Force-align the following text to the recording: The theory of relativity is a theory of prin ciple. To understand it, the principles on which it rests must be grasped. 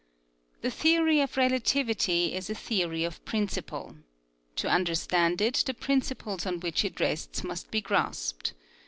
The 0.61 0.71
theory 0.71 1.19
of 1.21 1.37
relativity 1.37 2.33
is 2.33 2.49
a 2.49 2.55
theory 2.55 3.03
of 3.03 3.23
prin 3.23 3.45
ciple. 3.45 4.01
To 4.55 4.67
understand 4.67 5.41
it, 5.41 5.61
the 5.63 5.75
principles 5.75 6.47
on 6.47 6.59
which 6.59 6.83
it 6.83 6.99
rests 6.99 7.43
must 7.43 7.69
be 7.69 7.81
grasped. 7.81 8.53